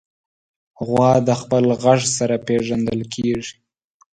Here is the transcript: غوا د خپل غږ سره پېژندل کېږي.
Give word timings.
غوا 0.85 1.11
د 1.27 1.29
خپل 1.41 1.63
غږ 1.83 2.01
سره 2.17 2.35
پېژندل 2.47 3.01
کېږي. 3.13 3.55